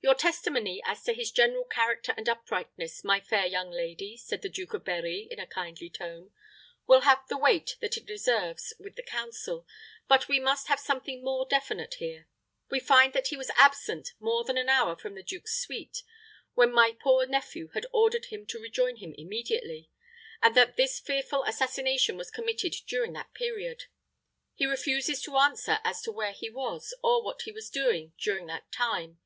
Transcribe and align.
"Your 0.00 0.14
testimony 0.14 0.80
as 0.86 1.02
to 1.02 1.12
his 1.12 1.32
general 1.32 1.64
character 1.64 2.14
and 2.16 2.28
uprightness, 2.28 3.02
my 3.02 3.18
fair 3.20 3.46
young 3.46 3.68
lady," 3.72 4.16
said 4.16 4.42
the 4.42 4.48
Duke 4.48 4.72
of 4.72 4.84
Berri, 4.84 5.26
in 5.28 5.40
a 5.40 5.46
kindly 5.46 5.90
tone, 5.90 6.30
"will 6.86 7.00
have 7.00 7.26
the 7.26 7.36
weight 7.36 7.76
that 7.80 7.96
it 7.96 8.06
deserves 8.06 8.72
with 8.78 8.94
the 8.94 9.02
council, 9.02 9.66
but 10.06 10.28
we 10.28 10.38
must 10.38 10.68
have 10.68 10.78
something 10.78 11.24
more 11.24 11.48
definite 11.50 11.94
here. 11.94 12.28
We 12.70 12.78
find 12.78 13.12
that 13.12 13.26
he 13.26 13.36
was 13.36 13.50
absent 13.56 14.12
more 14.20 14.44
than 14.44 14.56
an 14.56 14.68
hour 14.68 14.94
from 14.96 15.16
the 15.16 15.22
duke's 15.24 15.58
suite, 15.60 16.04
when 16.54 16.72
my 16.72 16.96
poor 16.96 17.26
nephew 17.26 17.70
had 17.74 17.86
ordered 17.92 18.26
him 18.26 18.46
to 18.46 18.62
rejoin 18.62 18.96
him 18.98 19.16
immediately, 19.18 19.90
and 20.40 20.54
that 20.54 20.76
this 20.76 21.00
fearful 21.00 21.42
assassination 21.42 22.16
was 22.16 22.30
committed 22.30 22.72
during 22.86 23.14
that 23.14 23.34
period. 23.34 23.86
He 24.54 24.64
refuses 24.64 25.20
to 25.22 25.38
answer 25.38 25.80
as 25.82 26.00
to 26.02 26.12
where 26.12 26.32
he 26.32 26.48
was, 26.48 26.94
or 27.02 27.20
what 27.24 27.42
he 27.42 27.50
was 27.50 27.68
doing 27.68 28.12
during 28.16 28.46
that 28.46 28.70
time. 28.70 29.18